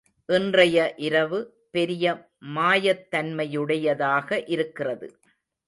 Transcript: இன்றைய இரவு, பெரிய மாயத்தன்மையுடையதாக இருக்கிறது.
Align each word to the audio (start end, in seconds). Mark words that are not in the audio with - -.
இன்றைய 0.29 0.77
இரவு, 0.97 1.39
பெரிய 1.71 2.05
மாயத்தன்மையுடையதாக 2.55 4.43
இருக்கிறது. 4.47 5.07